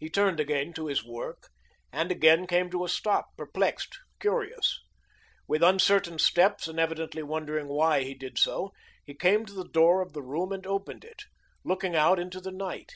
[0.00, 1.50] He turned again to his work,
[1.92, 4.80] and again came to a stop, perplexed, curious.
[5.46, 8.72] With uncertain steps, and evidently wondering why he did so,
[9.04, 11.22] he came to the door of the room and opened it,
[11.62, 12.94] looking out into the night.